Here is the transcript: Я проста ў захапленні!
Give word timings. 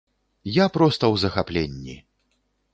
Я 0.55 0.65
проста 0.77 0.99
ў 0.99 1.15
захапленні! 1.27 1.95